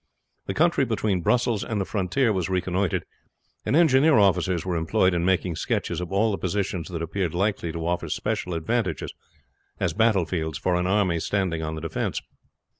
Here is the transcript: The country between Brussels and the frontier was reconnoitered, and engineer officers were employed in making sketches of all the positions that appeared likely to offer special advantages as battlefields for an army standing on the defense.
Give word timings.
The 0.47 0.55
country 0.55 0.83
between 0.83 1.21
Brussels 1.21 1.63
and 1.63 1.79
the 1.79 1.85
frontier 1.85 2.33
was 2.33 2.49
reconnoitered, 2.49 3.05
and 3.67 3.75
engineer 3.75 4.17
officers 4.17 4.65
were 4.65 4.75
employed 4.75 5.13
in 5.13 5.23
making 5.23 5.57
sketches 5.57 6.01
of 6.01 6.11
all 6.11 6.31
the 6.31 6.39
positions 6.39 6.87
that 6.87 7.03
appeared 7.03 7.35
likely 7.35 7.71
to 7.71 7.85
offer 7.85 8.09
special 8.09 8.55
advantages 8.55 9.13
as 9.79 9.93
battlefields 9.93 10.57
for 10.57 10.73
an 10.73 10.87
army 10.87 11.19
standing 11.19 11.61
on 11.61 11.75
the 11.75 11.81
defense. 11.81 12.19